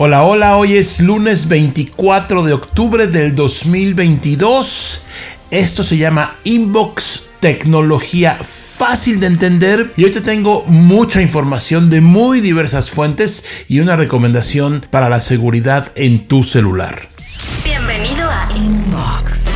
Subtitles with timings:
[0.00, 5.06] Hola, hola, hoy es lunes 24 de octubre del 2022.
[5.50, 12.00] Esto se llama Inbox Tecnología fácil de entender y hoy te tengo mucha información de
[12.00, 17.08] muy diversas fuentes y una recomendación para la seguridad en tu celular.
[17.64, 19.46] Bienvenido a Inbox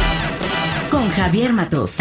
[0.91, 1.93] con Javier Matuk,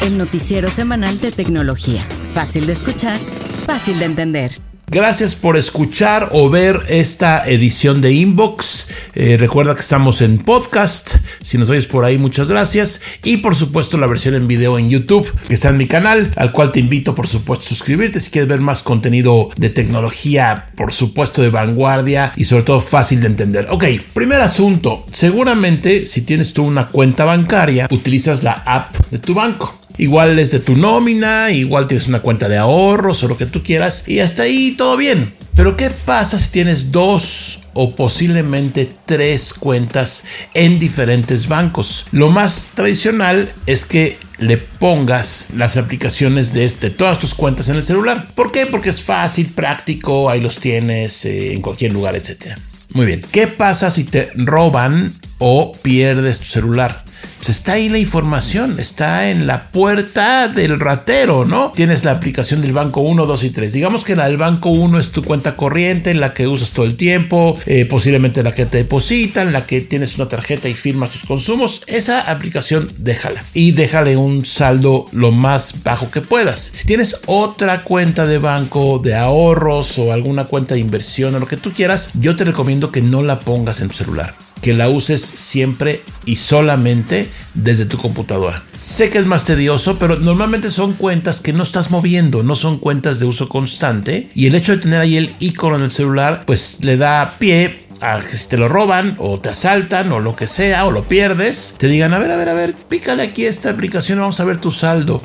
[0.00, 2.06] el noticiero semanal de tecnología.
[2.32, 3.18] Fácil de escuchar,
[3.66, 4.71] fácil de entender.
[4.88, 8.88] Gracias por escuchar o ver esta edición de Inbox.
[9.14, 11.16] Eh, recuerda que estamos en podcast.
[11.40, 13.00] Si nos oyes por ahí, muchas gracias.
[13.24, 16.52] Y por supuesto la versión en video en YouTube que está en mi canal, al
[16.52, 20.92] cual te invito por supuesto a suscribirte si quieres ver más contenido de tecnología, por
[20.92, 23.68] supuesto de vanguardia y sobre todo fácil de entender.
[23.70, 25.06] Ok, primer asunto.
[25.10, 29.81] Seguramente si tienes tú una cuenta bancaria, utilizas la app de tu banco.
[29.98, 33.62] Igual es de tu nómina, igual tienes una cuenta de ahorros o lo que tú
[33.62, 35.32] quieras y hasta ahí todo bien.
[35.54, 40.24] Pero ¿qué pasa si tienes dos o posiblemente tres cuentas
[40.54, 42.06] en diferentes bancos?
[42.10, 47.76] Lo más tradicional es que le pongas las aplicaciones de, este, todas tus cuentas en
[47.76, 48.28] el celular.
[48.34, 48.66] ¿Por qué?
[48.66, 52.56] Porque es fácil, práctico, ahí los tienes eh, en cualquier lugar, etc.
[52.94, 53.24] Muy bien.
[53.30, 57.04] ¿Qué pasa si te roban o pierdes tu celular?
[57.42, 61.72] Pues está ahí la información, está en la puerta del ratero, ¿no?
[61.74, 63.72] Tienes la aplicación del banco 1, 2 y 3.
[63.72, 66.86] Digamos que la del banco 1 es tu cuenta corriente, en la que usas todo
[66.86, 71.10] el tiempo, eh, posiblemente la que te depositan, la que tienes una tarjeta y firmas
[71.10, 71.82] tus consumos.
[71.88, 76.60] Esa aplicación déjala y déjale un saldo lo más bajo que puedas.
[76.60, 81.48] Si tienes otra cuenta de banco, de ahorros o alguna cuenta de inversión o lo
[81.48, 84.88] que tú quieras, yo te recomiendo que no la pongas en tu celular que la
[84.88, 88.62] uses siempre y solamente desde tu computadora.
[88.78, 92.78] Sé que es más tedioso, pero normalmente son cuentas que no estás moviendo, no son
[92.78, 96.44] cuentas de uso constante y el hecho de tener ahí el icono en el celular
[96.46, 100.34] pues le da pie a que si te lo roban o te asaltan o lo
[100.34, 103.44] que sea o lo pierdes, te digan, a ver, a ver, a ver, pícale aquí
[103.44, 105.22] esta aplicación, vamos a ver tu saldo.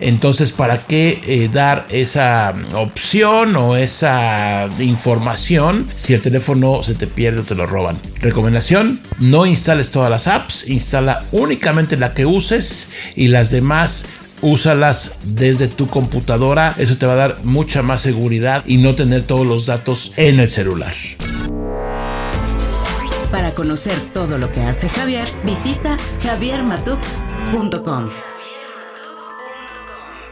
[0.00, 7.06] Entonces, ¿para qué eh, dar esa opción o esa información si el teléfono se te
[7.06, 7.98] pierde o te lo roban?
[8.20, 14.06] Recomendación, no instales todas las apps, instala únicamente la que uses y las demás
[14.42, 16.74] úsalas desde tu computadora.
[16.78, 20.40] Eso te va a dar mucha más seguridad y no tener todos los datos en
[20.40, 20.94] el celular.
[23.30, 28.10] Para conocer todo lo que hace Javier, visita javiermatuk.com.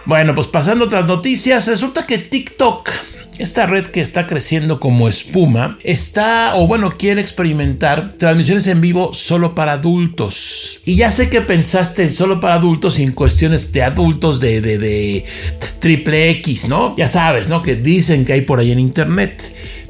[0.07, 2.91] Bueno, pues pasando otras noticias, resulta que TikTok
[3.39, 9.13] esta red que está creciendo como espuma está, o bueno, quiere experimentar transmisiones en vivo
[9.13, 10.81] solo para adultos.
[10.85, 14.79] Y ya sé que pensaste en solo para adultos sin cuestiones de adultos de, de,
[14.79, 15.25] de
[15.81, 16.95] triple X, ¿no?
[16.97, 17.63] Ya sabes, ¿no?
[17.63, 19.43] Que dicen que hay por ahí en internet.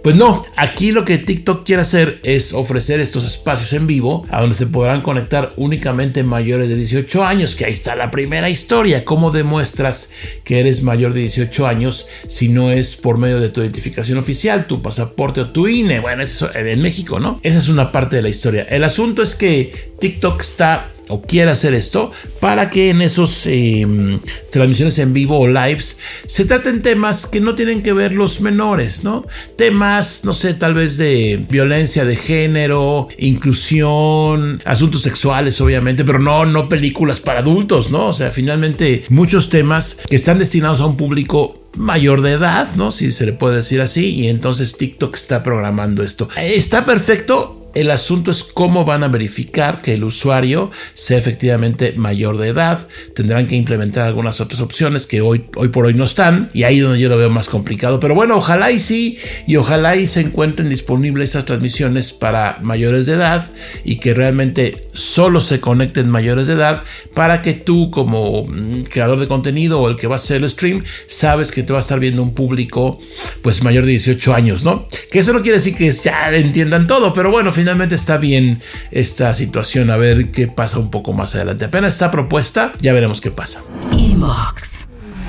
[0.04, 4.42] Pues no, aquí lo que TikTok quiere hacer es ofrecer estos espacios en vivo a
[4.42, 9.06] donde se podrán conectar únicamente mayores de 18 años, que ahí está la primera historia.
[9.06, 10.10] ¿Cómo demuestras
[10.44, 14.66] que eres mayor de 18 años si no es por medio de tu identificación oficial,
[14.66, 16.00] tu pasaporte o tu INE?
[16.00, 17.40] Bueno, eso en México, ¿no?
[17.42, 18.64] Esa es una parte de la historia.
[18.64, 24.18] El asunto es que TikTok está o quiere hacer esto para que en esos em,
[24.50, 29.04] transmisiones en vivo o lives se traten temas que no tienen que ver los menores,
[29.04, 29.26] ¿no?
[29.56, 36.46] Temas, no sé, tal vez de violencia de género, inclusión, asuntos sexuales, obviamente, pero no,
[36.46, 38.08] no películas para adultos, ¿no?
[38.08, 42.92] O sea, finalmente muchos temas que están destinados a un público mayor de edad, ¿no?
[42.92, 46.28] Si se le puede decir así, y entonces TikTok está programando esto.
[46.36, 52.38] Está perfecto el asunto es cómo van a verificar que el usuario sea efectivamente mayor
[52.38, 52.86] de edad.
[53.14, 56.50] Tendrán que implementar algunas otras opciones que hoy, hoy por hoy no están.
[56.54, 57.98] Y ahí donde yo lo veo más complicado.
[58.00, 59.18] Pero bueno, ojalá y sí.
[59.46, 63.50] Y ojalá y se encuentren disponibles esas transmisiones para mayores de edad.
[63.84, 66.82] Y que realmente solo se conecten mayores de edad.
[67.12, 70.48] Para que tú como mm, creador de contenido o el que va a hacer el
[70.48, 73.00] stream, sabes que te va a estar viendo un público
[73.42, 74.86] pues mayor de 18 años, ¿no?
[75.10, 77.12] Que eso no quiere decir que ya entiendan todo.
[77.12, 77.63] Pero bueno, finalmente
[77.94, 78.60] está bien
[78.90, 79.90] esta situación.
[79.90, 81.64] A ver qué pasa un poco más adelante.
[81.64, 83.62] Apenas está propuesta, ya veremos qué pasa.
[83.92, 84.86] Inbox.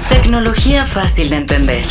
[0.10, 1.86] Tecnología fácil de entender.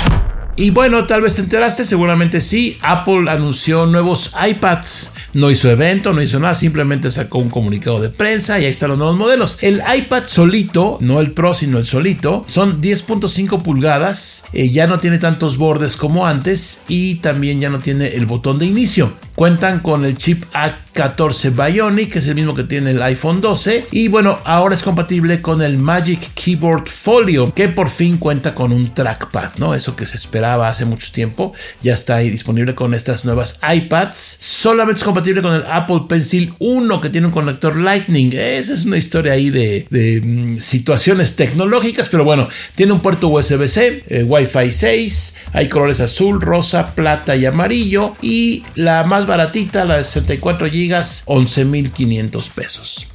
[0.56, 2.78] Y bueno, tal vez te enteraste, seguramente sí.
[2.82, 8.08] Apple anunció nuevos iPads no hizo evento, no hizo nada, simplemente sacó un comunicado de
[8.08, 9.58] prensa y ahí están los nuevos modelos.
[9.62, 15.00] El iPad solito, no el Pro, sino el solito, son 10.5 pulgadas, eh, ya no
[15.00, 19.12] tiene tantos bordes como antes y también ya no tiene el botón de inicio.
[19.34, 23.88] Cuentan con el chip A14 Bionic, que es el mismo que tiene el iPhone 12.
[23.90, 28.70] Y bueno, ahora es compatible con el Magic Keyboard Folio, que por fin cuenta con
[28.70, 29.74] un trackpad, ¿no?
[29.74, 31.52] Eso que se esperaba hace mucho tiempo.
[31.82, 34.16] Ya está ahí disponible con estas nuevas iPads.
[34.40, 38.32] Solamente es compatible con el Apple Pencil 1, que tiene un conector Lightning.
[38.32, 39.88] Esa es una historia ahí de,
[40.22, 46.40] mm, situaciones tecnológicas, pero bueno, tiene un puerto USB-C, eh, Wi-Fi 6, hay colores azul,
[46.40, 48.14] rosa, plata y amarillo.
[48.22, 50.92] Y la más baratita, la de 64 GB,
[51.26, 53.06] 11.500 pesos.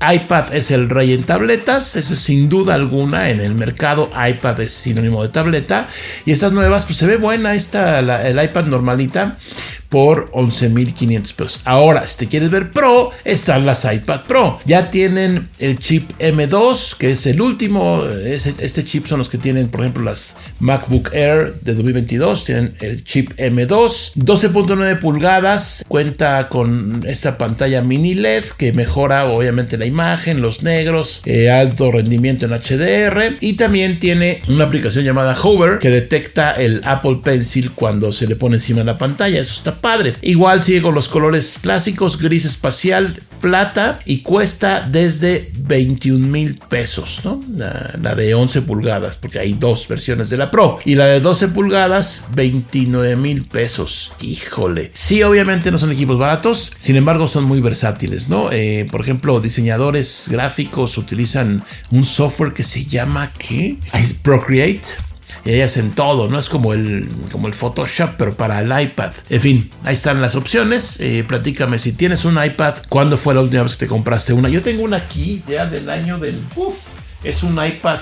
[0.00, 4.60] iPad es el rey en tabletas, eso es sin duda alguna en el mercado iPad
[4.60, 5.88] es sinónimo de tableta.
[6.24, 9.38] Y estas nuevas pues se ve buena esta el iPad normalita
[9.88, 11.60] por 11.500 pesos.
[11.64, 14.58] Ahora, si te quieres ver Pro, están las iPad Pro.
[14.64, 18.04] Ya tienen el chip M2, que es el último.
[18.04, 22.44] Este chip son los que tienen, por ejemplo, las MacBook Air de 2022.
[22.44, 25.84] Tienen el chip M2, 12.9 pulgadas.
[25.88, 31.92] Cuenta con esta pantalla mini LED que mejora obviamente la imagen, los negros, eh, alto
[31.92, 33.36] rendimiento en HDR.
[33.40, 38.36] Y también tiene una aplicación llamada Hover que detecta el Apple Pencil cuando se le
[38.36, 39.40] pone encima de la pantalla.
[39.40, 40.16] Eso está padre.
[40.22, 47.20] Igual sigue con los colores clásicos, gris espacial, plata y cuesta desde 21 mil pesos,
[47.24, 47.42] ¿no?
[47.56, 50.78] La, de 11 pulgadas, porque hay dos versiones de la Pro.
[50.84, 54.12] Y la de 12 pulgadas, 29 mil pesos.
[54.20, 54.90] Híjole.
[54.94, 58.50] Sí, obviamente no son equipos baratos, sin embargo son muy versátiles, ¿no?
[58.52, 63.76] Eh, por ejemplo, diseñadores gráficos utilizan un software que se llama, ¿qué?
[64.22, 65.05] Procreate
[65.44, 66.38] y ahí hacen todo, ¿no?
[66.38, 69.12] Es como el, como el Photoshop, pero para el iPad.
[69.30, 71.00] En fin, ahí están las opciones.
[71.00, 74.48] Eh, platícame si tienes un iPad, ¿cuándo fue la última vez que te compraste una?
[74.48, 76.40] Yo tengo una aquí, ya del año del...
[76.56, 76.76] Uf,
[77.24, 78.00] es un iPad,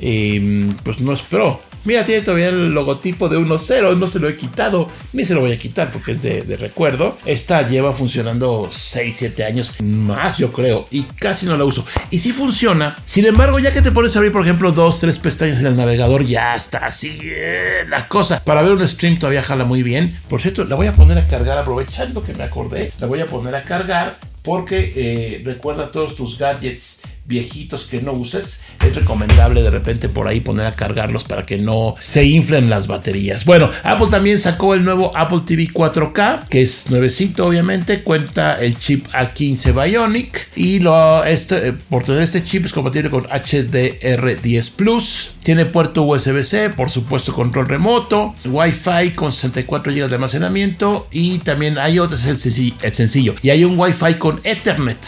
[0.00, 4.28] eh, pues no es Pro Mira, tiene todavía el logotipo de 1.0, no se lo
[4.28, 7.18] he quitado, ni se lo voy a quitar porque es de, recuerdo.
[7.26, 11.84] Esta lleva funcionando 6, 7 años más, yo creo, y casi no la uso.
[12.10, 15.18] Y sí funciona, sin embargo, ya que te pones a abrir, por ejemplo, dos, tres
[15.18, 18.44] pestañas en el navegador, ya está así eh, la cosa.
[18.44, 20.16] Para ver un stream todavía jala muy bien.
[20.28, 23.26] Por cierto, la voy a poner a cargar, aprovechando que me acordé, la voy a
[23.26, 29.62] poner a cargar porque eh, recuerda todos tus gadgets viejitos que no uses, es recomendable
[29.62, 33.44] de repente por ahí poner a cargarlos para que no se inflen las baterías.
[33.44, 38.76] Bueno, Apple también sacó el nuevo Apple TV 4K, que es nuevecito obviamente, cuenta el
[38.76, 44.76] chip A15 Bionic y lo, este, eh, por tener este chip es compatible con HDR10
[44.76, 51.38] Plus, tiene puerto USB-C, por supuesto control remoto, Wi-Fi con 64 GB de almacenamiento y
[51.38, 54.98] también hay otro, es el sencillo, y hay un Wi-Fi con Ethernet,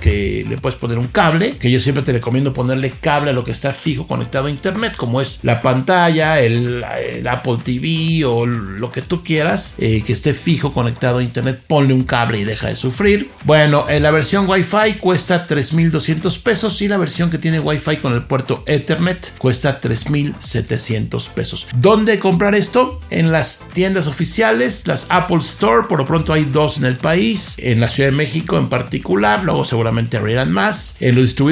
[0.00, 3.44] que le puedes poner un cable que yo siempre te recomiendo ponerle cable a lo
[3.44, 6.84] que está fijo conectado a internet, como es la pantalla, el,
[7.28, 11.92] Apple TV o lo que tú quieras, eh, que esté fijo conectado a internet, ponle
[11.92, 13.30] un cable y deja de sufrir.
[13.44, 18.14] Bueno, en la versión Wi-Fi cuesta 3.200 pesos y la versión que tiene Wi-Fi con
[18.14, 21.68] el puerto Ethernet cuesta 3.700 pesos.
[21.76, 23.00] ¿Dónde comprar esto?
[23.10, 27.56] En las tiendas oficiales, las Apple Store, por lo pronto hay dos en el país,
[27.58, 31.49] en la Ciudad de México en particular, luego seguramente abrirán más, en los distribuidores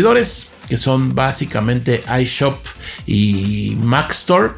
[0.68, 2.58] que son básicamente iShop
[3.06, 4.50] y Mac Store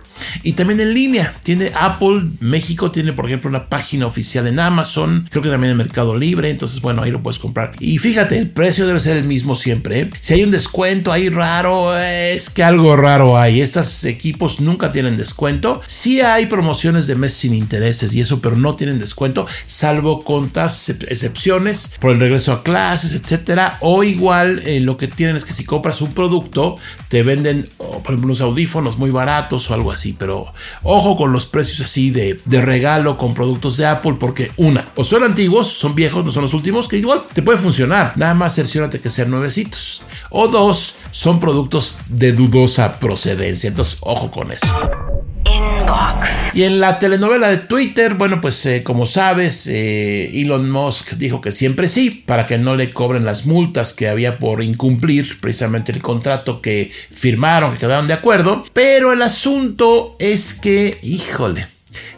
[0.42, 1.34] y también en línea.
[1.42, 5.76] Tiene Apple México, tiene por ejemplo una página oficial en Amazon, creo que también en
[5.76, 7.72] Mercado Libre, entonces bueno, ahí lo puedes comprar.
[7.80, 10.00] Y fíjate, el precio debe ser el mismo siempre.
[10.00, 10.10] ¿eh?
[10.20, 13.60] Si hay un descuento ahí raro, es que algo raro hay.
[13.60, 15.80] Estos equipos nunca tienen descuento.
[15.86, 20.88] Sí hay promociones de mes sin intereses y eso, pero no tienen descuento, salvo contas
[20.88, 23.78] excepciones por el regreso a clases, etcétera.
[23.80, 26.76] O igual eh, lo que tienen es que si compras un producto,
[27.08, 30.52] te venden, por ejemplo, unos audífonos muy baratos o algo así pero
[30.82, 35.04] ojo con los precios así de, de regalo con productos de Apple, porque una, o
[35.04, 38.54] son antiguos, son viejos, no son los últimos, que igual te puede funcionar, nada más
[38.54, 40.02] cerciórate que sean nuevecitos.
[40.30, 45.09] O dos, son productos de dudosa procedencia, entonces ojo con eso.
[46.52, 51.40] Y en la telenovela de Twitter, bueno, pues eh, como sabes, eh, Elon Musk dijo
[51.40, 55.92] que siempre sí, para que no le cobren las multas que había por incumplir precisamente
[55.92, 58.64] el contrato que firmaron, que quedaron de acuerdo.
[58.72, 61.66] Pero el asunto es que, híjole,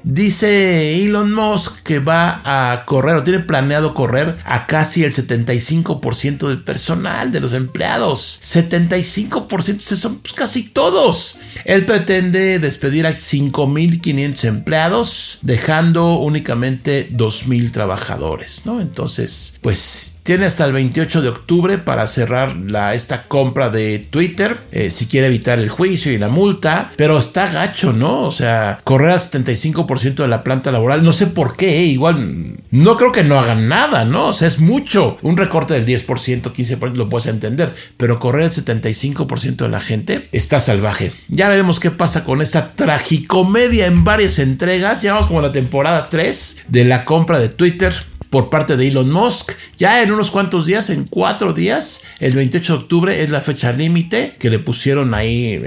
[0.05, 6.49] Dice Elon Musk que va a correr o tiene planeado correr a casi el 75%
[6.49, 8.41] del personal de los empleados.
[8.43, 11.39] 75% son pues, casi todos.
[11.65, 18.81] Él pretende despedir a 5.500 empleados, dejando únicamente 2.000 trabajadores, ¿no?
[18.81, 22.55] Entonces, pues Tiene hasta el 28 de octubre para cerrar
[22.95, 27.51] esta compra de Twitter, eh, si quiere evitar el juicio y la multa, pero está
[27.51, 28.23] gacho, ¿no?
[28.23, 31.85] O sea, correr al 75% de la planta laboral, no sé por qué, ¿eh?
[31.87, 34.29] igual no creo que no hagan nada, ¿no?
[34.29, 35.19] O sea, es mucho.
[35.23, 40.29] Un recorte del 10%, 15% lo puedes entender, pero correr el 75% de la gente
[40.31, 41.13] está salvaje.
[41.29, 45.03] Ya veremos qué pasa con esta tragicomedia en varias entregas.
[45.03, 47.93] Ya vamos como la temporada 3 de la compra de Twitter
[48.33, 49.53] por parte de Elon Musk.
[49.79, 53.73] Ya en unos cuantos días, en cuatro días, el 28 de octubre es la fecha
[53.73, 55.61] límite que le pusieron ahí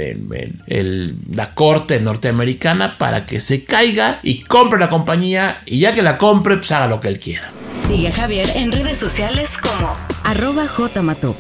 [0.68, 6.02] en, la corte norteamericana para que se caiga y compre la compañía y ya que
[6.02, 7.52] la compre, pues haga lo que él quiera.
[7.88, 9.94] Sigue Javier en redes sociales como
[10.24, 11.38] arroba jmatok.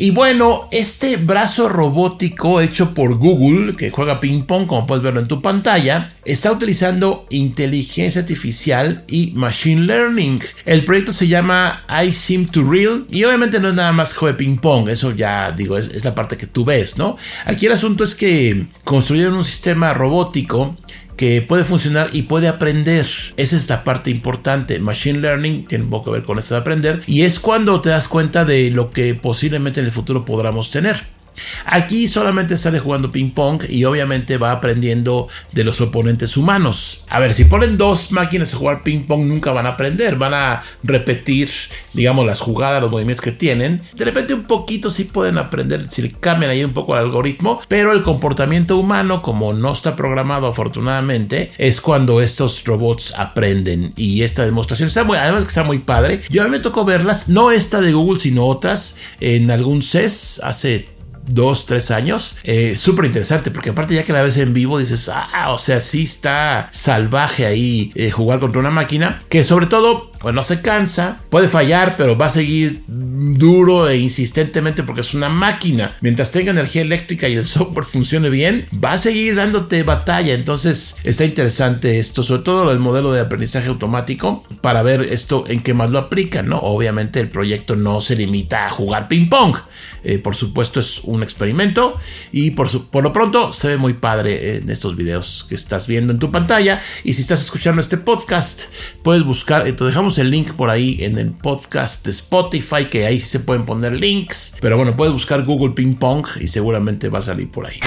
[0.00, 5.18] Y bueno, este brazo robótico hecho por Google, que juega ping pong, como puedes verlo
[5.18, 10.40] en tu pantalla, está utilizando inteligencia artificial y machine learning.
[10.66, 14.32] El proyecto se llama I Seem to Real y obviamente no es nada más juego
[14.32, 17.16] de ping pong, eso ya digo, es, es la parte que tú ves, ¿no?
[17.44, 20.76] Aquí el asunto es que construyeron un sistema robótico
[21.18, 23.04] que puede funcionar y puede aprender.
[23.36, 24.78] Esa es la parte importante.
[24.78, 27.90] Machine Learning tiene un poco que ver con esto de aprender y es cuando te
[27.90, 31.17] das cuenta de lo que posiblemente en el futuro podamos tener.
[31.64, 37.04] Aquí solamente sale jugando ping pong y obviamente va aprendiendo de los oponentes humanos.
[37.08, 40.34] A ver, si ponen dos máquinas a jugar ping pong nunca van a aprender, van
[40.34, 41.50] a repetir,
[41.94, 43.80] digamos, las jugadas, los movimientos que tienen.
[43.94, 47.60] De repente un poquito sí pueden aprender si le cambian ahí un poco el algoritmo,
[47.68, 53.92] pero el comportamiento humano, como no está programado afortunadamente, es cuando estos robots aprenden.
[53.96, 56.22] Y esta demostración está muy, además que está muy padre.
[56.28, 60.40] Yo a mí me tocó verlas, no esta de Google, sino otras en algún CES
[60.42, 60.97] hace
[61.28, 62.36] dos, tres años.
[62.44, 65.80] Eh, Súper interesante, porque aparte ya que la ves en vivo dices, ah, o sea,
[65.80, 70.60] sí está salvaje ahí eh, jugar contra una máquina, que sobre todo, pues no se
[70.60, 75.96] cansa, puede fallar, pero va a seguir duro e insistentemente porque es una máquina.
[76.00, 80.34] Mientras tenga energía eléctrica y el software funcione bien, va a seguir dándote batalla.
[80.34, 85.62] Entonces está interesante esto, sobre todo el modelo de aprendizaje automático, para ver esto en
[85.62, 86.58] qué más lo aplican, ¿no?
[86.58, 89.56] Obviamente el proyecto no se limita a jugar ping pong.
[90.04, 91.98] Eh, por supuesto es un experimento
[92.32, 96.12] y por, por lo pronto se ve muy padre en estos videos que estás viendo
[96.12, 98.72] en tu pantalla y si estás escuchando este podcast
[99.02, 103.18] puedes buscar, te dejamos el link por ahí en el podcast de Spotify que ahí
[103.18, 107.22] se pueden poner links, pero bueno, puedes buscar Google Ping Pong y seguramente va a
[107.22, 107.78] salir por ahí.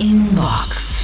[0.00, 0.97] Inbox.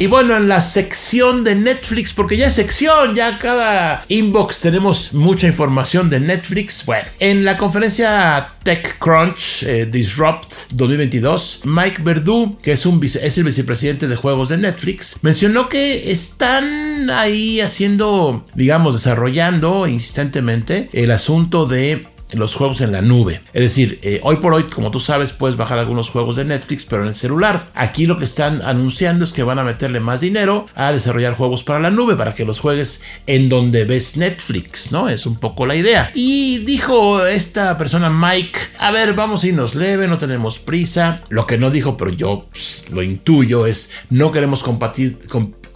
[0.00, 5.12] Y bueno, en la sección de Netflix, porque ya es sección, ya cada inbox tenemos
[5.12, 6.86] mucha información de Netflix.
[6.86, 13.42] Bueno, en la conferencia TechCrunch eh, Disrupt 2022, Mike Verdu, que es, un es el
[13.42, 21.66] vicepresidente de juegos de Netflix, mencionó que están ahí haciendo, digamos, desarrollando insistentemente el asunto
[21.66, 23.40] de los juegos en la nube.
[23.52, 26.84] Es decir, eh, hoy por hoy, como tú sabes, puedes bajar algunos juegos de Netflix,
[26.84, 27.70] pero en el celular.
[27.74, 31.62] Aquí lo que están anunciando es que van a meterle más dinero a desarrollar juegos
[31.62, 35.08] para la nube, para que los juegues en donde ves Netflix, ¿no?
[35.08, 36.10] Es un poco la idea.
[36.14, 41.22] Y dijo esta persona, Mike, a ver, vamos a irnos leve, no tenemos prisa.
[41.28, 45.18] Lo que no dijo, pero yo pues, lo intuyo, es no queremos compartir,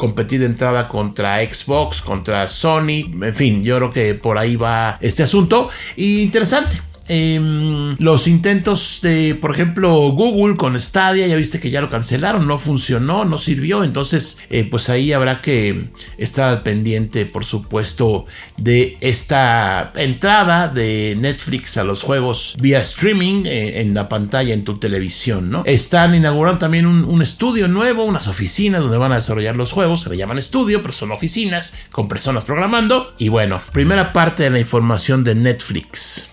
[0.03, 4.99] competir de entrada contra Xbox, contra Sony, en fin, yo creo que por ahí va
[5.01, 5.71] este asunto.
[5.95, 6.92] Y interesante.
[7.09, 12.47] Em, los intentos de, por ejemplo, Google con Stadia, ya viste que ya lo cancelaron,
[12.47, 18.97] no funcionó, no sirvió, entonces eh, pues ahí habrá que estar pendiente, por supuesto, de
[19.01, 24.79] esta entrada de Netflix a los juegos vía streaming eh, en la pantalla en tu
[24.79, 25.65] televisión, ¿no?
[25.67, 30.03] Están inaugurando también un, un estudio nuevo, unas oficinas donde van a desarrollar los juegos,
[30.03, 33.15] se le llaman estudio, pero son oficinas con personas programando.
[33.19, 36.32] Y bueno, primera parte de la información de Netflix.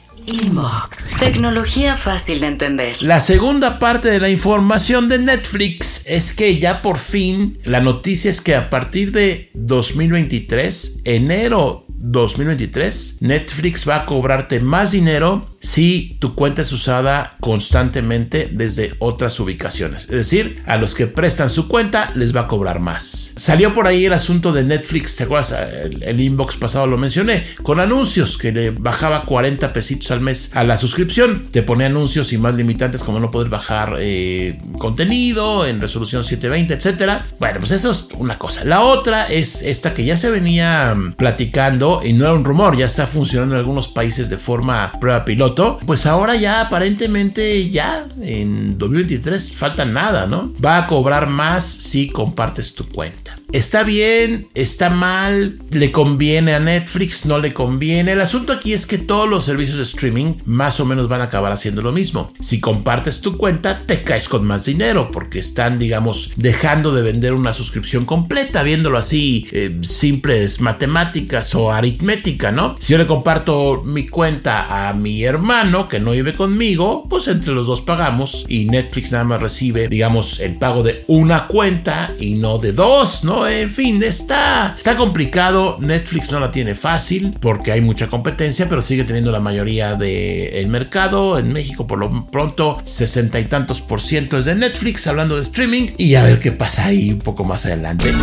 [1.20, 3.02] Tecnología fácil de entender.
[3.02, 8.30] La segunda parte de la información de Netflix es que ya por fin la noticia
[8.30, 16.18] es que a partir de 2023, enero 2023, Netflix va a cobrarte más dinero si
[16.20, 20.04] tu cuenta es usada constantemente desde otras ubicaciones.
[20.04, 23.34] Es decir, a los que prestan su cuenta les va a cobrar más.
[23.36, 25.56] Salió por ahí el asunto de Netflix, ¿te acuerdas?
[26.02, 30.64] El, inbox pasado lo mencioné, con anuncios que le bajaba 40 pesitos al mes a
[30.64, 31.48] la suscripción.
[31.52, 36.74] Te pone anuncios y más limitantes como no poder bajar eh, contenido en resolución 720,
[36.74, 37.26] etcétera.
[37.40, 38.64] Bueno, pues eso es una cosa.
[38.66, 42.86] La otra es esta que ya se venía platicando y no era un rumor, ya
[42.86, 45.49] está funcionando en algunos países de forma prueba piloto,
[45.86, 50.54] pues ahora ya aparentemente ya en 2023 falta nada, ¿no?
[50.64, 53.29] Va a cobrar más si compartes tu cuenta.
[53.52, 58.12] Está bien, está mal, le conviene a Netflix, no le conviene.
[58.12, 61.26] El asunto aquí es que todos los servicios de streaming más o menos van a
[61.26, 62.32] acabar haciendo lo mismo.
[62.40, 67.34] Si compartes tu cuenta, te caes con más dinero porque están, digamos, dejando de vender
[67.34, 72.76] una suscripción completa, viéndolo así, eh, simples matemáticas o aritmética, ¿no?
[72.80, 77.54] Si yo le comparto mi cuenta a mi hermano que no vive conmigo, pues entre
[77.54, 82.36] los dos pagamos y Netflix nada más recibe, digamos, el pago de una cuenta y
[82.36, 83.39] no de dos, ¿no?
[83.48, 85.78] En fin, está, está complicado.
[85.80, 90.68] Netflix no la tiene fácil porque hay mucha competencia, pero sigue teniendo la mayoría del
[90.68, 91.38] mercado.
[91.38, 95.42] En México, por lo pronto, sesenta y tantos por ciento es de Netflix, hablando de
[95.42, 95.90] streaming.
[95.98, 98.14] Y a ver qué pasa ahí un poco más adelante.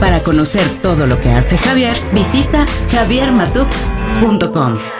[0.00, 4.97] Para conocer todo lo que hace Javier, visita javiermatuk.com.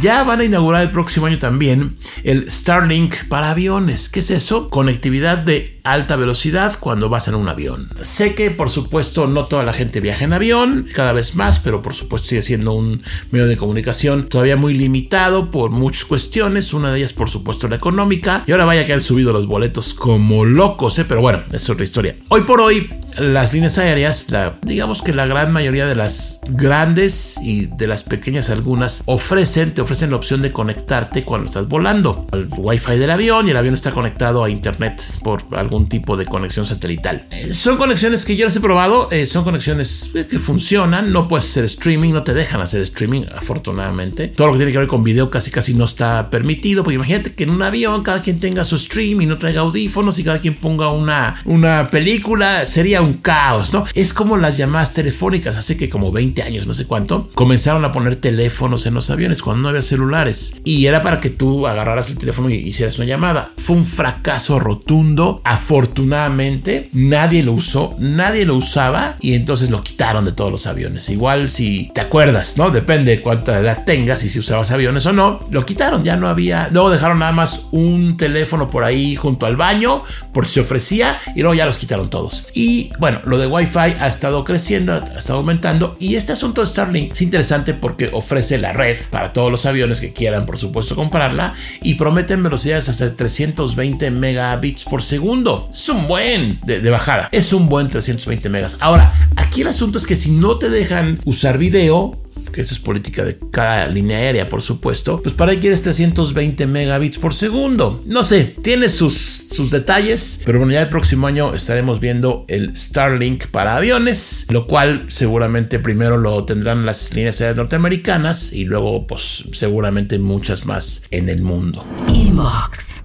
[0.00, 4.08] Ya van a inaugurar el próximo año también el Starlink para aviones.
[4.08, 4.70] ¿Qué es eso?
[4.70, 7.90] Conectividad de alta velocidad cuando vas en un avión.
[8.00, 11.82] Sé que por supuesto no toda la gente viaja en avión, cada vez más, pero
[11.82, 16.90] por supuesto sigue siendo un medio de comunicación todavía muy limitado por muchas cuestiones, una
[16.92, 20.44] de ellas por supuesto la económica, y ahora vaya que han subido los boletos como
[20.44, 21.04] locos, ¿eh?
[21.06, 22.16] pero bueno, es otra historia.
[22.28, 22.88] Hoy por hoy
[23.18, 24.28] las líneas aéreas,
[24.62, 29.80] digamos que la gran mayoría de las grandes y de las pequeñas algunas ofrecen, te
[29.80, 33.74] ofrecen la opción de conectarte cuando estás volando al wifi del avión y el avión
[33.74, 37.24] está conectado a internet por algún tipo de conexión satelital.
[37.30, 41.28] Eh, son conexiones que yo las he probado, eh, son conexiones eh, que funcionan, no
[41.28, 44.28] puedes hacer streaming, no te dejan hacer streaming, afortunadamente.
[44.28, 47.34] Todo lo que tiene que ver con video casi casi no está permitido, porque imagínate
[47.34, 50.38] que en un avión cada quien tenga su stream y no traiga audífonos y cada
[50.38, 53.84] quien ponga una, una película, sería un caos, ¿no?
[53.94, 57.92] Es como las llamadas telefónicas, hace que como 20 años, no sé cuánto, comenzaron a
[57.92, 62.08] poner teléfonos en los aviones cuando no había celulares y era para que tú agarraras
[62.08, 63.50] el teléfono y hicieras una llamada.
[63.56, 70.24] Fue un fracaso rotundo, afortunadamente nadie lo usó, nadie lo usaba y entonces lo quitaron
[70.24, 71.08] de todos los aviones.
[71.08, 72.70] Igual si te acuerdas, ¿no?
[72.70, 76.28] Depende de cuánta edad tengas y si usabas aviones o no, lo quitaron, ya no
[76.28, 80.02] había, luego dejaron nada más un teléfono por ahí junto al baño
[80.32, 82.48] por si se ofrecía y luego ya los quitaron todos.
[82.54, 86.66] Y bueno, lo de Wi-Fi ha estado creciendo, ha estado aumentando y este asunto de
[86.66, 90.96] Starlink es interesante porque ofrece la red para todos los aviones que quieran, por supuesto,
[90.96, 95.68] comprarla y prometen velocidades hasta 320 megabits por segundo.
[95.72, 98.76] Es un buen de, de bajada, es un buen 320 megas.
[98.80, 102.20] Ahora, aquí el asunto es que si no te dejan usar video,
[102.56, 107.18] eso es política de cada línea aérea, por supuesto, pues para ahí quieres 320 megabits
[107.18, 108.02] por segundo.
[108.06, 112.76] No sé, tiene sus, sus detalles, pero bueno, ya el próximo año estaremos viendo el
[112.76, 119.06] Starlink para aviones, lo cual seguramente primero lo tendrán las líneas aéreas norteamericanas y luego,
[119.06, 121.86] pues seguramente muchas más en el mundo.
[122.08, 123.02] Inbox.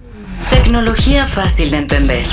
[0.50, 2.26] Tecnología fácil de entender.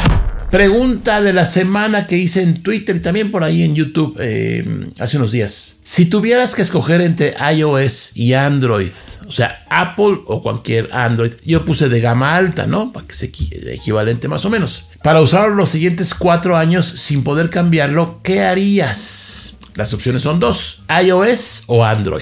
[0.53, 4.63] Pregunta de la semana que hice en Twitter y también por ahí en YouTube eh,
[4.99, 5.77] hace unos días.
[5.81, 8.91] Si tuvieras que escoger entre iOS y Android,
[9.27, 12.93] o sea, Apple o cualquier Android, yo puse de gama alta, ¿no?
[12.93, 13.29] Para que sea
[13.73, 14.89] equivalente más o menos.
[15.01, 19.55] Para usarlo los siguientes cuatro años sin poder cambiarlo, ¿qué harías?
[19.73, 22.21] Las opciones son dos, iOS o Android.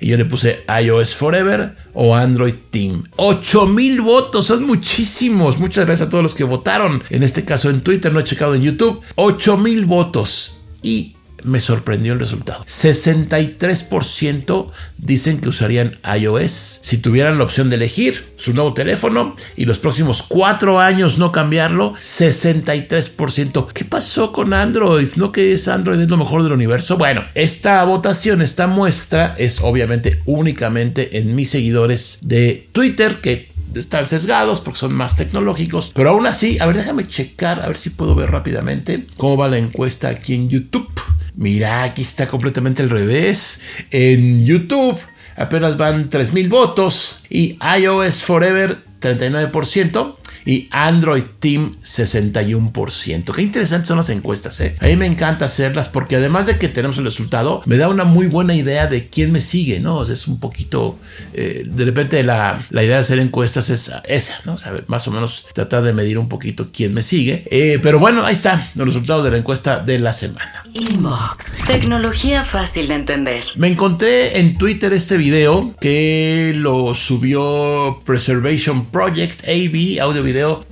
[0.00, 3.04] Y yo le puse iOS Forever o Android Team.
[3.16, 5.58] 8000 votos, son muchísimos.
[5.58, 7.02] Muchas gracias a todos los que votaron.
[7.10, 9.00] En este caso en Twitter, no he checado en YouTube.
[9.16, 10.62] 8000 votos.
[10.82, 12.64] Y me sorprendió el resultado.
[12.64, 19.64] 63% dicen que usarían iOS si tuvieran la opción de elegir su nuevo teléfono y
[19.64, 21.94] los próximos cuatro años no cambiarlo.
[21.94, 23.68] 63%.
[23.72, 25.08] ¿Qué pasó con Android?
[25.16, 26.96] ¿No que es Android es lo mejor del universo?
[26.96, 34.06] Bueno, esta votación, esta muestra es obviamente únicamente en mis seguidores de Twitter que están
[34.06, 35.92] sesgados porque son más tecnológicos.
[35.94, 39.48] Pero aún así, a ver, déjame checar, a ver si puedo ver rápidamente cómo va
[39.48, 40.88] la encuesta aquí en YouTube.
[41.34, 43.62] Mira, aquí está completamente al revés.
[43.90, 44.98] En YouTube
[45.36, 53.32] apenas van 3.000 votos y iOS Forever 39% y Android Team 61%.
[53.34, 54.74] Qué interesantes son las encuestas, ¿eh?
[54.80, 58.04] A mí me encanta hacerlas porque además de que tenemos el resultado, me da una
[58.04, 60.02] muy buena idea de quién me sigue, ¿no?
[60.02, 60.98] es un poquito,
[61.34, 64.54] eh, de repente la, la, idea de hacer encuestas es esa, ¿no?
[64.54, 67.44] O más o menos tratar de medir un poquito quién me sigue.
[67.50, 70.59] Eh, pero bueno, ahí está los resultados de la encuesta de la semana.
[70.74, 71.66] Inbox.
[71.66, 73.44] Tecnología fácil de entender.
[73.54, 80.64] Me encontré en Twitter este video que lo subió Preservation Project, AB, audio video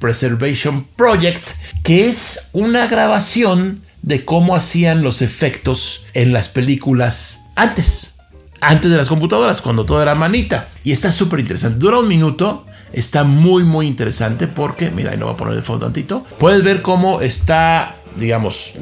[0.00, 1.44] Preservation Project,
[1.82, 8.18] que es una grabación de cómo hacían los efectos en las películas antes.
[8.60, 10.68] Antes de las computadoras, cuando todo era manita.
[10.84, 11.78] Y está súper interesante.
[11.78, 15.62] Dura un minuto Está muy, muy interesante porque, mira, ahí lo voy a poner de
[15.62, 16.24] fondo tantito.
[16.38, 18.74] Puedes ver cómo está, digamos,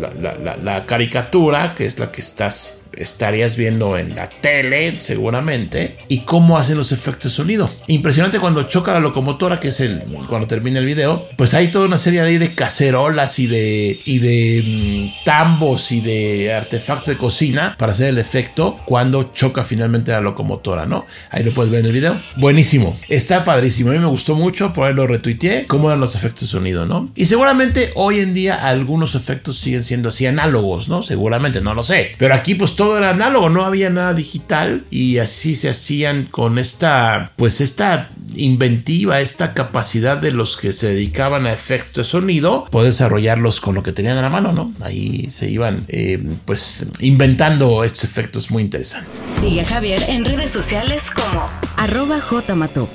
[0.62, 6.59] la caricatura, que es la que estás estarías viendo en la tele seguramente y cómo
[6.59, 7.71] hacen los efectos de sonido.
[7.87, 11.87] Impresionante cuando choca la locomotora, que es el cuando termina el video, pues hay toda
[11.87, 17.17] una serie de, de cacerolas y de y de mm, tambos y de artefactos de
[17.17, 21.07] cocina para hacer el efecto cuando choca finalmente la locomotora, ¿no?
[21.31, 22.17] Ahí lo puedes ver en el video.
[22.37, 23.91] Buenísimo, está padrísimo.
[23.91, 26.87] A mí me gustó mucho, por ahí lo retuiteé, cómo eran los efectos de sonido,
[26.87, 27.11] ¿no?
[27.15, 31.03] Y seguramente hoy en día algunos efectos siguen siendo así análogos, ¿no?
[31.03, 32.13] Seguramente, no lo sé.
[32.19, 36.59] Pero aquí pues todo era análogo, no había nada digital y así se hacían con
[36.59, 42.66] esta, pues esta inventiva, esta capacidad de los que se dedicaban a efectos de sonido,
[42.70, 44.72] poder desarrollarlos con lo que tenían a la mano, ¿no?
[44.83, 49.20] Ahí se iban, eh, pues, inventando estos efectos muy interesantes.
[49.40, 51.44] Sigue a Javier en redes sociales como
[51.77, 52.90] arroba jmatok.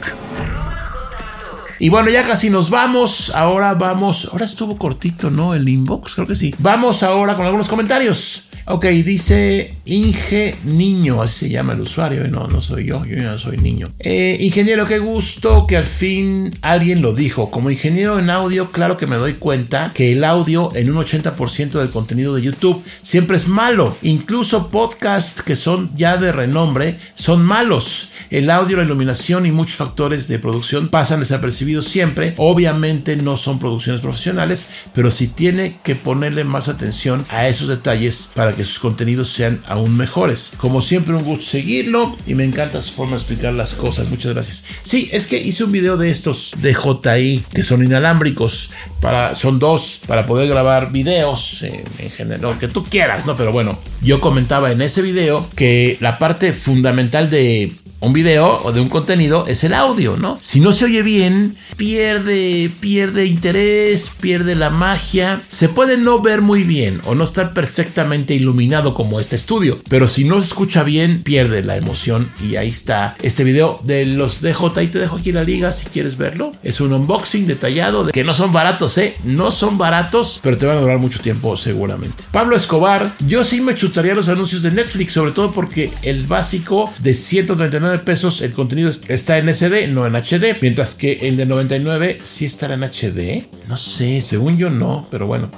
[1.80, 3.34] Y bueno, ya casi nos vamos.
[3.36, 4.30] Ahora vamos.
[4.32, 5.54] Ahora estuvo cortito, ¿no?
[5.54, 6.56] El inbox, creo que sí.
[6.60, 8.50] Vamos ahora con algunos comentarios.
[8.68, 13.38] Ok, dice Inge Niño, así se llama el usuario, no, no soy yo, yo no
[13.38, 13.90] soy niño.
[14.00, 17.52] Eh, ingeniero, qué gusto que al fin alguien lo dijo.
[17.52, 21.72] Como ingeniero en audio, claro que me doy cuenta que el audio en un 80%
[21.72, 23.98] del contenido de YouTube siempre es malo.
[24.02, 28.12] Incluso podcasts que son ya de renombre son malos.
[28.30, 32.34] El audio, la iluminación y muchos factores de producción pasan desapercibidos siempre.
[32.38, 38.32] Obviamente no son producciones profesionales, pero sí tiene que ponerle más atención a esos detalles
[38.34, 40.54] para que sus contenidos sean aún mejores.
[40.58, 44.08] Como siempre, un gusto seguirlo y me encanta su forma de explicar las cosas.
[44.10, 44.66] Muchas gracias.
[44.84, 48.72] Sí, es que hice un video de estos de JI que son inalámbricos.
[49.02, 53.36] Para, son dos para poder grabar videos en general, lo que tú quieras, ¿no?
[53.36, 58.72] Pero bueno, yo comentaba en ese video que la parte fundamental de un video o
[58.72, 60.38] de un contenido es el audio, ¿no?
[60.42, 65.42] Si no se oye bien, pierde, pierde interés, pierde la magia.
[65.48, 70.08] Se puede no ver muy bien o no estar perfectamente iluminado como este estudio, pero
[70.08, 74.42] si no se escucha bien, pierde la emoción y ahí está este video de los
[74.42, 76.52] DJ y te dejo aquí la liga si quieres verlo.
[76.62, 79.16] Es un unboxing detallado de que no son baratos, ¿eh?
[79.24, 82.26] No son baratos, pero te van a durar mucho tiempo seguramente.
[82.32, 86.94] Pablo Escobar, yo sí me chutaría los anuncios de Netflix, sobre todo porque el básico
[87.00, 91.46] de 139 pesos el contenido está en SD, no en HD, mientras que el de
[91.46, 93.46] 99 sí estará en HD.
[93.68, 95.50] No sé, según yo no, pero bueno,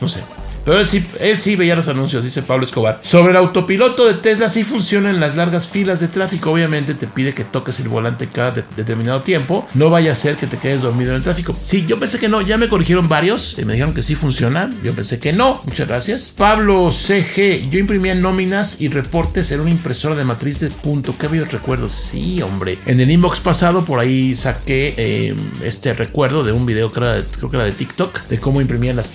[0.00, 0.20] no sé.
[0.68, 2.98] Pero él sí, él sí veía los anuncios, dice Pablo Escobar.
[3.00, 6.50] Sobre el autopiloto de Tesla sí funciona en las largas filas de tráfico.
[6.50, 9.66] Obviamente te pide que toques el volante cada determinado tiempo.
[9.72, 11.56] No vaya a ser que te quedes dormido en el tráfico.
[11.62, 12.42] Sí, yo pensé que no.
[12.42, 14.70] Ya me corrigieron varios y me dijeron que sí funciona.
[14.84, 15.62] Yo pensé que no.
[15.64, 16.34] Muchas gracias.
[16.36, 17.70] Pablo CG.
[17.70, 21.16] Yo imprimía nóminas y reportes en una impresora de matriz de punto.
[21.18, 21.92] Qué bellos recuerdos.
[21.92, 22.78] Sí, hombre.
[22.84, 27.50] En el inbox pasado por ahí saqué eh, este recuerdo de un video que creo
[27.50, 29.14] que era de TikTok de cómo imprimían las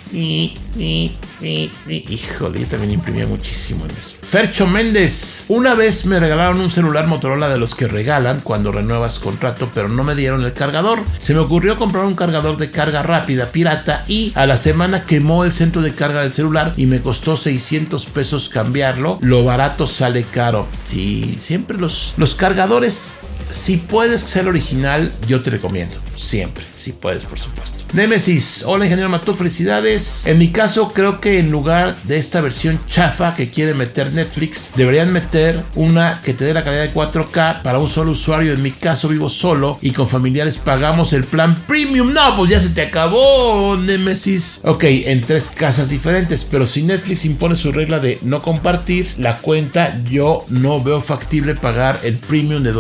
[1.44, 4.18] híjole, yo también imprimía muchísimo en eso.
[4.22, 5.46] Fercho Méndez.
[5.48, 9.90] Una vez me regalaron un celular Motorola de los que regalan cuando renuevas contrato, pero
[9.90, 11.00] no me dieron el cargador.
[11.18, 15.44] Se me ocurrió comprar un cargador de carga rápida pirata y a la semana quemó
[15.44, 19.20] el centro de carga del celular y me costó 600 pesos cambiarlo.
[19.22, 20.68] Lo barato sale caro.
[20.86, 23.14] Sí, siempre los, los cargadores,
[23.50, 25.96] si puedes ser original, yo te recomiendo.
[26.16, 27.84] Siempre, si puedes, por supuesto.
[27.94, 30.26] Nemesis, hola ingeniero Matú, felicidades.
[30.26, 34.72] En mi caso, creo que en lugar de esta versión chafa que quiere meter Netflix,
[34.76, 38.54] deberían meter una que te dé la calidad de 4K para un solo usuario.
[38.54, 42.14] En mi caso, vivo solo y con familiares pagamos el plan premium.
[42.14, 44.62] No, pues ya se te acabó, Nemesis.
[44.64, 49.38] Ok, en tres casas diferentes, pero si Netflix impone su regla de no compartir la
[49.38, 52.72] cuenta, yo no veo factible pagar el premium de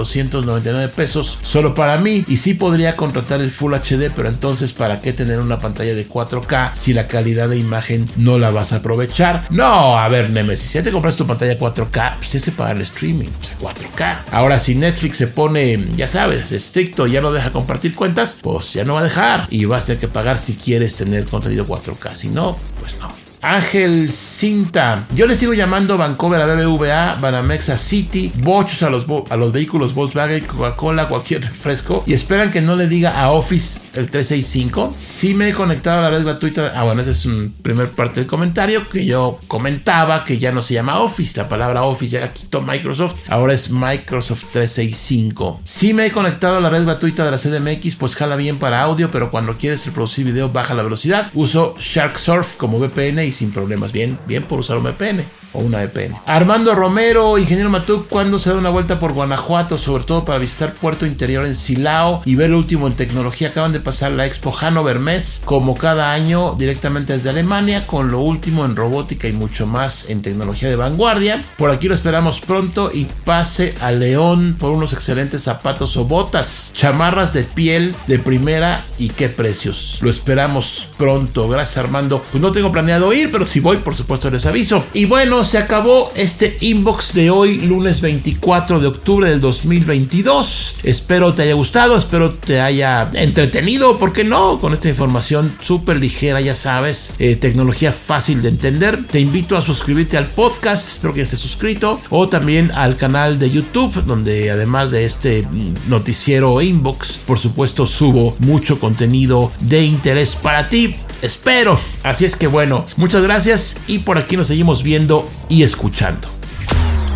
[0.53, 2.23] 299 pesos solo para mí.
[2.27, 6.07] Y sí podría contratar el Full HD, pero entonces para qué tener una pantalla de
[6.07, 9.45] 4K si la calidad de imagen no la vas a aprovechar?
[9.49, 12.75] No, a ver, Nemesis, si ya te compras tu pantalla 4K, pues tienes que pagar
[12.75, 13.29] el streaming,
[13.61, 14.23] 4K.
[14.23, 18.73] Pues, Ahora, si Netflix se pone, ya sabes, estricto, ya no deja compartir cuentas, pues
[18.73, 21.67] ya no va a dejar y vas a tener que pagar si quieres tener contenido
[21.67, 22.13] 4K.
[22.13, 23.22] Si no, pues no.
[23.43, 25.05] Ángel Cinta.
[25.13, 29.51] Yo les sigo llamando Vancouver a BBVA, Banamex a City, bochos a los, a los
[29.51, 32.05] vehículos Volkswagen, Coca-Cola, cualquier refresco.
[32.07, 34.95] Y esperan que no le diga a Office el 365.
[34.97, 36.71] Si me he conectado a la red gratuita.
[36.73, 40.61] Ah, bueno, esa es un primer parte del comentario que yo comentaba que ya no
[40.61, 41.37] se llama Office.
[41.37, 43.15] La palabra Office ya quitó Microsoft.
[43.27, 45.59] Ahora es Microsoft 365.
[45.65, 48.83] Si me he conectado a la red gratuita de la CDMX, pues jala bien para
[48.83, 51.29] audio, pero cuando quieres reproducir video baja la velocidad.
[51.33, 53.91] Uso Shark Surf como VPN y sin problemas.
[53.91, 56.15] Bien, bien por usar un VPN o una VPN.
[56.25, 59.77] Armando Romero, ingeniero Matuk, ¿cuándo se da una vuelta por Guanajuato?
[59.77, 63.49] Sobre todo para visitar Puerto Interior en Silao y ver lo último en tecnología.
[63.49, 68.19] Acaban de pasar la Expo Hannover Mess, como cada año, directamente desde Alemania, con lo
[68.19, 71.43] último en robótica y mucho más en tecnología de vanguardia.
[71.57, 76.71] Por aquí lo esperamos pronto y pase a León por unos excelentes zapatos o botas,
[76.73, 79.99] chamarras de piel de primera y qué precios.
[80.01, 81.47] Lo esperamos pronto.
[81.47, 82.23] Gracias Armando.
[82.31, 84.83] Pues no tengo planeado ir, pero si voy, por supuesto les aviso.
[84.93, 90.77] Y bueno, se acabó este inbox de hoy, lunes 24 de octubre del 2022.
[90.83, 94.59] Espero te haya gustado, espero te haya entretenido, ¿por qué no?
[94.59, 99.05] Con esta información súper ligera, ya sabes, eh, tecnología fácil de entender.
[99.05, 103.49] Te invito a suscribirte al podcast, espero que estés suscrito, o también al canal de
[103.49, 105.47] YouTube, donde además de este
[105.87, 110.95] noticiero inbox, por supuesto subo mucho contenido de interés para ti.
[111.23, 111.79] Espero.
[112.03, 116.27] Así es que bueno, muchas gracias y por aquí nos seguimos viendo y escuchando.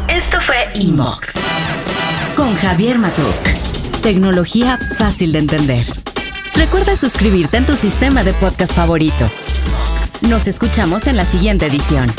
[0.07, 1.33] Esto fue Inbox
[2.37, 3.43] con Javier Matuk.
[4.03, 5.85] Tecnología fácil de entender.
[6.53, 9.29] Recuerda suscribirte en tu sistema de podcast favorito.
[10.21, 12.13] Nos escuchamos en la siguiente edición.